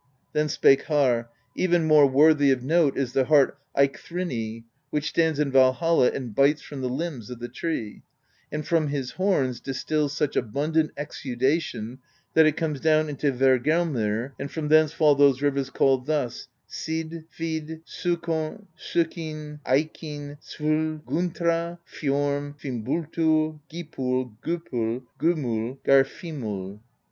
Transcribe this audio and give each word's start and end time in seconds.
Then 0.33 0.49
spake 0.49 0.85
Harr: 0.85 1.29
"Even 1.55 1.83
more 1.85 2.07
worthy 2.07 2.49
of 2.49 2.63
note 2.63 2.97
is 2.97 3.13
the 3.13 3.25
hart 3.25 3.55
Eikthyrni, 3.77 4.63
which 4.89 5.09
stands 5.09 5.37
in 5.37 5.51
Valhall 5.51 6.05
and 6.11 6.33
bites 6.33 6.63
from 6.63 6.81
the 6.81 6.89
limbs 6.89 7.29
of 7.29 7.37
the 7.37 7.47
tree; 7.47 8.01
and 8.51 8.65
from 8.65 8.87
his 8.87 9.11
horns 9.11 9.59
distils 9.59 10.11
such 10.13 10.35
abundant 10.35 10.89
exu 10.95 11.39
dation 11.39 11.99
that 12.33 12.47
it 12.47 12.57
comes 12.57 12.79
down 12.79 13.09
into 13.09 13.31
Hvergelmir, 13.31 14.31
and 14.39 14.49
from 14.49 14.69
thence 14.69 14.91
fall 14.91 15.13
those 15.13 15.43
rivers 15.43 15.69
called 15.69 16.07
thus: 16.07 16.47
Sid, 16.65 17.25
Vid, 17.37 17.85
S0kin, 17.85 19.59
Eikin, 19.67 20.37
Svol, 20.41 21.03
Gunnthra, 21.03 21.77
Fjorm, 21.87 22.59
Fimbulthul, 22.59 23.59
Gipul, 23.71 24.31
Gopul, 24.43 25.03
Gomul, 25.19 25.77
Geirvimul. 25.85 26.79